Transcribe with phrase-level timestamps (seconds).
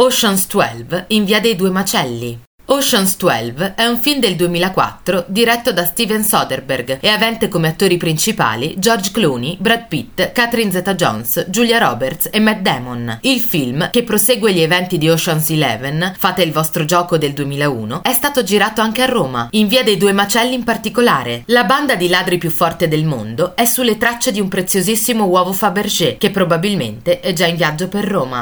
[0.00, 2.46] Ocean's 12 in Via dei Due Macelli.
[2.70, 7.96] Ocean's 12 è un film del 2004 diretto da Steven Soderbergh e avente come attori
[7.96, 13.20] principali George Clooney, Brad Pitt, Catherine Zeta-Jones, Julia Roberts e Matt Damon.
[13.22, 18.02] Il film, che prosegue gli eventi di Ocean's 11, Fate il vostro gioco del 2001,
[18.02, 21.44] è stato girato anche a Roma, in via dei Due Macelli in particolare.
[21.46, 25.54] La banda di ladri più forte del mondo è sulle tracce di un preziosissimo uovo
[25.54, 28.36] Fabergé che probabilmente è già in viaggio per Roma.